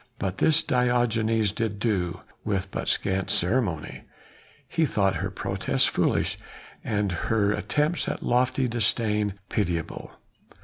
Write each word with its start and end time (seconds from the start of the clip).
But 0.17 0.39
this 0.39 0.63
Diogenes 0.63 1.51
did 1.51 1.77
do, 1.77 2.21
with 2.43 2.71
but 2.71 2.89
scant 2.89 3.29
ceremony; 3.29 4.05
he 4.67 4.87
thought 4.87 5.17
her 5.17 5.29
protests 5.29 5.85
foolish, 5.85 6.39
and 6.83 7.11
her 7.29 7.51
attempts 7.51 8.07
at 8.07 8.23
lofty 8.23 8.67
disdain 8.67 9.35
pitiable. 9.47 10.11